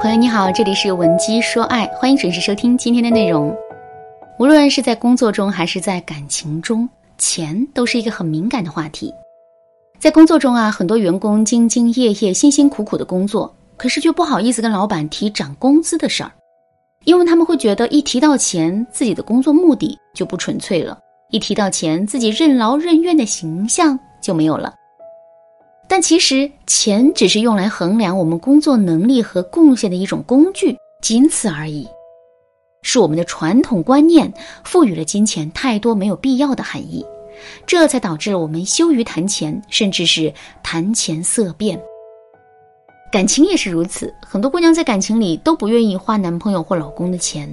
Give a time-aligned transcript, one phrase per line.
[0.00, 3.54] 朋友你好，这里是文姬说爱，欢迎准时收听今天的内容。
[4.38, 6.88] 无论是在工作中还是在感情中，
[7.18, 9.12] 钱都是一个很敏感的话题。
[9.98, 16.32] 在工作中啊，很多员工兢兢业业、辛辛苦苦的工作，可是却不好意思跟老板提涨工资的事儿，
[17.04, 20.96] 因为他们会觉得一提到钱，自己的工作目的就不纯粹了；
[21.28, 24.72] 一提到钱，自己任劳任怨的形象就没有了。
[25.90, 31.84] 但其实，钱只是用来衡量我们工作能力和贡献的一种工具，仅此而已。
[32.82, 37.04] 是我们的传统观念赋予了金钱太多没有必要的含义，
[37.66, 41.78] 这才导致了我们羞于谈钱，甚至是谈钱色变。
[43.10, 47.52] 感情也是如此，很多姑娘在感情里都不愿意花男朋友或老公的钱，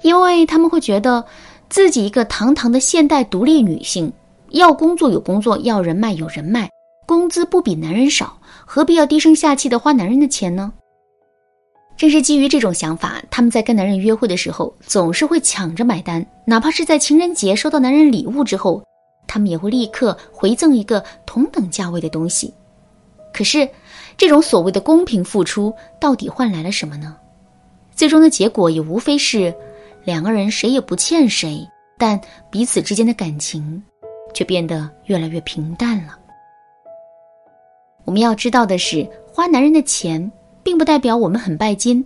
[0.00, 1.22] 因为他们会觉得
[1.68, 4.10] 自己一个堂堂的现代独立女性，
[4.52, 6.70] 要工作有工作，要人脉有人脉。
[7.06, 10.72] 工资不比男人少，何必要低声下气的花男人的钱呢？
[11.96, 16.24] 正是基于这种想法，他们在跟男人约会的时候，总是会抢着买单。
[16.44, 18.82] 哪怕是在情人节收到男人礼物之后，
[19.26, 22.52] 他们也会立刻回赠一个同等价位的东西。
[23.32, 23.66] 可是，
[24.16, 27.16] 这种所谓的公平付出，到底换来了什么呢？
[27.94, 29.54] 最终的结果也无非是
[30.04, 33.82] 两个人谁也不欠谁，但彼此之间的感情
[34.34, 36.18] 却变得越来越平淡了。
[38.06, 40.30] 我们要知道的是，花男人的钱，
[40.62, 42.02] 并不代表我们很拜金。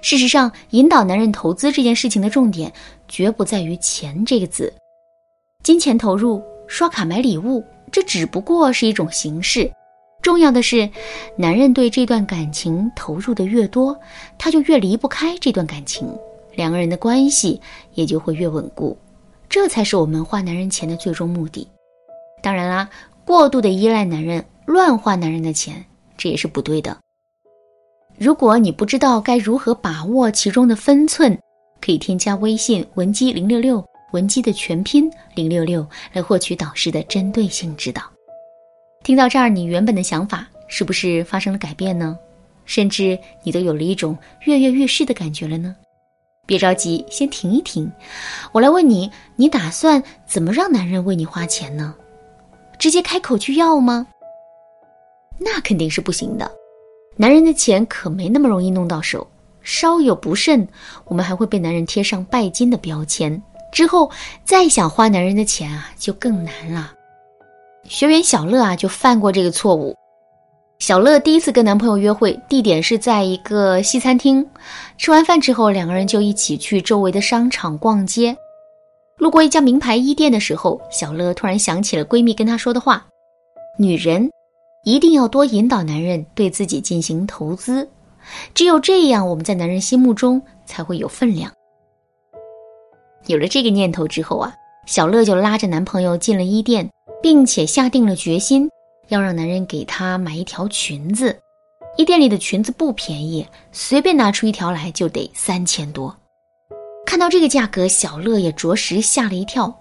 [0.00, 2.72] 事实上，引导男人投资这件事情的重点，
[3.08, 4.72] 绝不在于“钱”这个字。
[5.64, 9.68] 金钱投入、刷卡买礼物，这只不过是一种形式。
[10.22, 10.88] 重要的是，
[11.36, 13.98] 男人对这段感情投入的越多，
[14.38, 16.08] 他就越离不开这段感情，
[16.54, 17.60] 两个人的关系
[17.94, 18.96] 也就会越稳固。
[19.48, 21.66] 这才是我们花男人钱的最终目的。
[22.40, 22.88] 当然啦，
[23.24, 24.44] 过度的依赖男人。
[24.64, 25.84] 乱花男人的钱，
[26.16, 26.96] 这也是不对的。
[28.18, 31.36] 如果你不知道该如何把握其中的分寸，
[31.80, 38.02] 可以添加微信文姬零六六，文姬的全拼零六六，来获取导师的针对性指导。
[39.02, 42.16] 听到这儿，你原本的想法是不是发生了改变呢？
[42.64, 45.74] 甚至你都有了一种跃跃欲试的感觉了呢？
[46.46, 47.90] 别着急，先停一停。
[48.52, 51.94] 我来问你，你打算怎么让男人为你花钱呢？
[52.78, 54.06] 直接开口去要吗？
[55.38, 56.50] 那肯定是不行的，
[57.16, 59.26] 男人的钱可没那么容易弄到手，
[59.62, 60.66] 稍有不慎，
[61.04, 64.10] 我们还会被男人贴上拜金的标签，之后
[64.44, 66.92] 再想花男人的钱啊，就更难了。
[67.84, 69.96] 学员小乐啊，就犯过这个错误。
[70.78, 74.44] 小乐第一次跟男朋友约会，地点是在一个西餐厅，
[74.98, 78.36] 吃完饭之后，两个人就一起去周围的商场逛街。
[79.16, 83.06] 路过一家名牌衣店的时候，小乐突然想起了闺蜜跟她说的话
[83.78, 84.28] ：“女人。”
[84.84, 87.88] 一定要多引导男人对自己进行投资，
[88.52, 91.52] 只有这样，我们在男人心目中才会有分量。
[93.26, 94.52] 有了这个念头之后啊，
[94.88, 96.90] 小乐就拉着男朋友进了衣店，
[97.22, 98.68] 并且下定了决心
[99.06, 101.38] 要让男人给她买一条裙子。
[101.96, 106.12] 衣店里的裙子不便宜，随便拿出一条来就得三千多。
[107.06, 109.72] 看到这个价格，小乐也着实吓了一跳。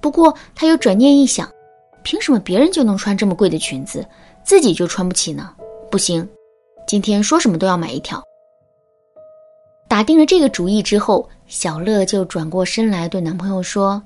[0.00, 1.50] 不过他又转念一想。
[2.02, 4.06] 凭什么别人就能穿这么贵的裙子，
[4.44, 5.54] 自己就穿不起呢？
[5.90, 6.28] 不行，
[6.86, 8.22] 今天说什么都要买一条。
[9.88, 14.02] 打定了这个主意之后，小乐就转过身来对男朋友说：“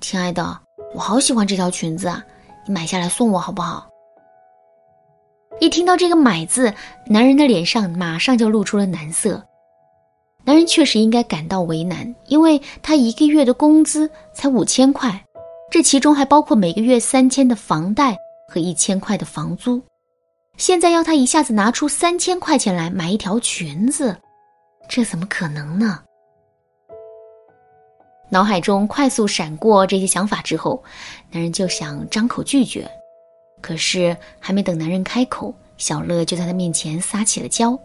[0.00, 0.58] 亲爱的，
[0.94, 2.22] 我好喜欢这条裙子啊，
[2.66, 3.88] 你买下来送我好不好？”
[5.60, 6.72] 一听到这个“买”字，
[7.06, 9.42] 男人的脸上马上就露出了难色。
[10.44, 15.24] 男人确实应该感到为难，因为他一个月的工资才五千块。
[15.70, 18.16] 这其中还包括每个月三千的房贷
[18.48, 19.80] 和一千块的房租，
[20.56, 24.16] 现在要他一下子拿出三千块钱来买一条裙子，
[24.88, 26.02] 这怎么可能呢？
[28.30, 30.82] 脑海中快速闪过这些想法之后，
[31.30, 32.90] 男人就想张口拒绝，
[33.60, 37.78] 可是还没等男人开口，小乐就在他面前撒起了娇：“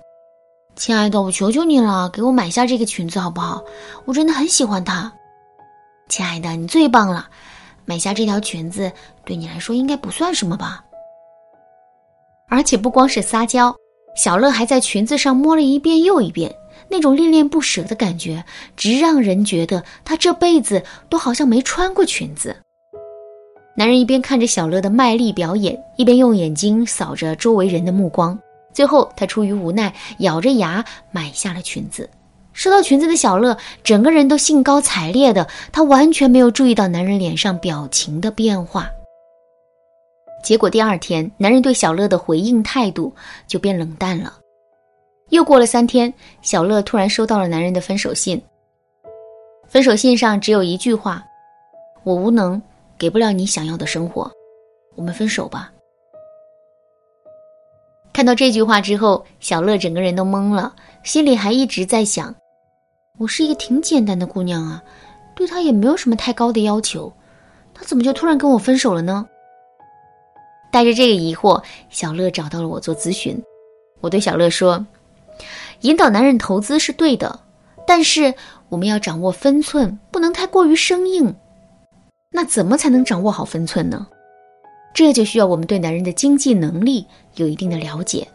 [0.76, 3.62] 亲爱的，我求求你了，给我买下这个裙子好不好？
[4.06, 5.12] 我真的很喜欢它。
[6.08, 7.30] 亲爱的，你最棒了。”
[7.86, 8.92] 买下这条裙子
[9.26, 10.84] 对你来说应该不算什么吧？
[12.50, 13.76] 而且不光是撒娇，
[14.16, 16.54] 小乐还在裙子上摸了一遍又一遍，
[16.88, 18.44] 那种恋恋不舍的感觉，
[18.76, 22.56] 直让人觉得他这辈子都好像没穿过裙子。
[23.76, 28.38] 男人一边看着小乐的卖力表演，一边用眼睛扫着周围人的目光，
[28.72, 32.08] 最后他出于无奈，咬着牙买下了裙子。
[32.54, 38.90] 收到裙子的小乐，整个人都兴高采烈的，她完全没有注意到男人脸上表情的变化。
[40.44, 43.14] 结果第二天，男人对小乐的回应态度
[43.48, 44.34] 就变冷淡了，
[45.30, 48.42] 又过了三天，小乐突然收到了男人的分手信。
[49.68, 51.24] 分手信上只有一句话
[52.04, 52.62] ：“我无能，
[52.98, 54.30] 给不了你想要的生活，
[54.96, 55.72] 我们分手吧。”
[58.14, 62.34] 看到这句话之后，小乐整个人都懵了，心里还一直在想
[63.20, 64.84] ：“我是一个挺简单的姑娘啊，
[65.36, 67.14] 对他也没有什么太高的要求，
[67.72, 69.28] 他怎么就突然跟我分手了呢？”
[70.72, 71.62] 带着这个疑惑，
[71.92, 73.40] 小乐找到了我做咨询。
[74.02, 74.84] 我对小乐说
[75.82, 77.40] ：“引导男人投资是对的，
[77.86, 78.34] 但是
[78.70, 81.36] 我们要掌握分寸，不能太过于生硬。
[82.32, 84.08] 那怎么才能掌握好分寸呢？”
[84.92, 87.06] 这就需要我们对男人的经济能力
[87.36, 88.28] 有一定的了解，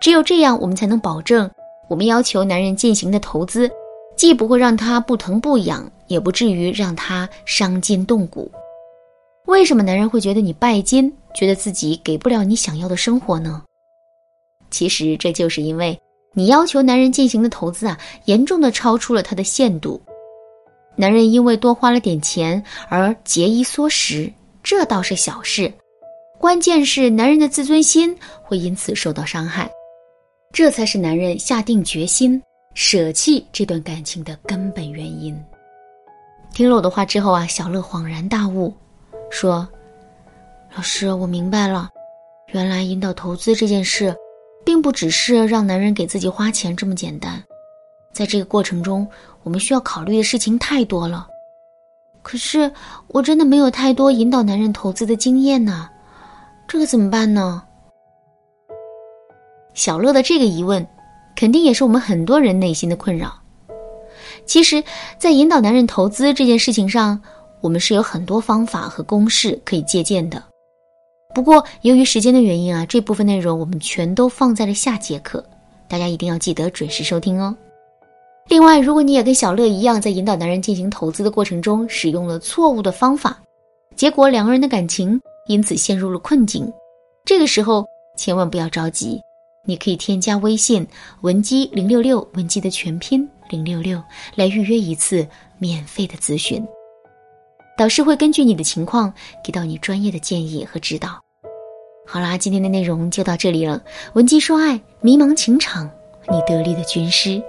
[0.00, 1.50] 只有这样，我们才能保证
[1.88, 3.70] 我们要求男人进行的投资，
[4.16, 8.50] 既不会让他不疼不痒，也不至于让他伤筋动骨。
[9.46, 13.62] 为什么男人会觉得你拜金，觉得自己给不了你想要的生活呢？
[14.70, 15.96] 其实这就是因为
[16.32, 20.00] 你要求男人进行的投资啊，严重的超出了他的限度，
[20.96, 24.32] 男人因为多花了点钱而节衣缩食，
[24.62, 25.72] 这倒是小事。
[26.38, 29.70] 关键是男人的自尊心会因此受到伤害，
[30.52, 32.42] 这才是男人下定决心
[32.76, 35.34] 舍弃这段感情的根本原因。
[36.52, 38.70] 听了我的话之后啊，小乐恍然大悟，
[39.30, 39.66] 说
[40.76, 41.88] ：“老师，我明白了，
[42.48, 44.14] 原来引导投资这件事，
[44.62, 47.42] 并不只是让男人给自己花钱这么简单，
[48.12, 49.08] 在这个过程中，
[49.42, 51.26] 我们需要考虑的事情太多了。
[52.20, 52.70] 可是
[53.08, 55.88] 我真的没有太多引导男人投资的经验呢。”
[56.68, 57.62] 这个怎么办呢？
[59.72, 60.86] 小乐的这个疑问，
[61.36, 63.32] 肯定也是我们很多人内心的困扰。
[64.46, 64.82] 其实，
[65.18, 67.20] 在引导男人投资这件事情上，
[67.60, 70.42] 我们是有很多方法和公式可以借鉴的。
[71.34, 75.44] 不过，由于时间的原因啊，这部分内容我们全都放在了下节课，
[75.86, 77.54] 大家一定要记得准时收听哦。
[78.48, 83.38] 另外，如果你也跟小乐一样，在引导男人进行投资的过程中使用了错误的方法，
[83.94, 85.20] 结果两个人的感情。
[85.48, 86.68] 因此陷入了困境，
[87.24, 87.86] 这个时候
[88.16, 89.16] 千万不要着急，
[89.66, 90.86] 你可以添加微信
[91.20, 94.02] 文姬零六六，文姬的全拼零六六，
[94.34, 95.26] 来预约一次
[95.58, 96.66] 免费的咨询，
[97.76, 99.12] 导师会根据你的情况
[99.44, 101.20] 给到你专业的建议和指导。
[102.06, 103.82] 好啦，今天的内容就到这里了，
[104.14, 105.90] 文姬说爱，迷茫情场，
[106.30, 107.42] 你得力的军师。